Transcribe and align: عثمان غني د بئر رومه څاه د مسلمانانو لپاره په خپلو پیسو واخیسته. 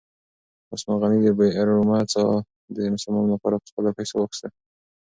عثمان 0.73 0.97
غني 1.01 1.19
د 1.23 1.27
بئر 1.37 1.65
رومه 1.77 1.99
څاه 2.13 2.33
د 2.75 2.77
مسلمانانو 2.93 3.33
لپاره 3.35 3.55
په 3.61 3.67
خپلو 3.71 3.95
پیسو 3.97 4.13
واخیسته. 4.17 4.47